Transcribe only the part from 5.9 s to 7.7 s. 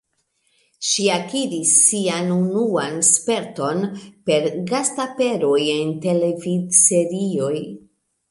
televidserioj.